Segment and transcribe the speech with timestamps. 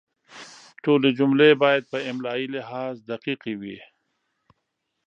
[0.83, 3.77] ټولې جملې باید په املایي لحاظ دقیقې وي.